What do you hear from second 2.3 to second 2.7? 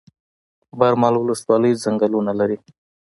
لري؟